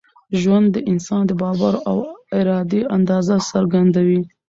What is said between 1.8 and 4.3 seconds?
او ارادې اندازه څرګندوي.